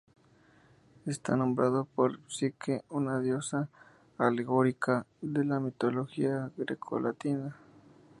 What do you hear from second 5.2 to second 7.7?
de la mitología grecolatina.